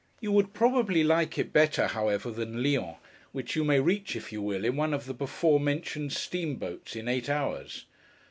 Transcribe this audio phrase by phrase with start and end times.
[0.19, 2.97] You would probably like it better, however, than Lyons:
[3.33, 7.07] which you may reach, if you will, in one of the before mentioned steamboats, in
[7.07, 7.85] eight hours.